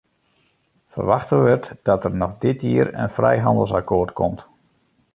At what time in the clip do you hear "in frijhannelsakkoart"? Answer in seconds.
3.03-4.11